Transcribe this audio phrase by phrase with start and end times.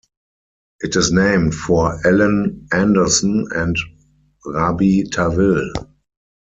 [0.79, 3.77] It is named for Ellen Andersen and
[4.43, 5.69] Rabi Tawil.